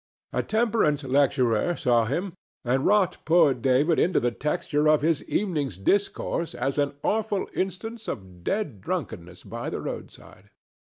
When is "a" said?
0.33-0.41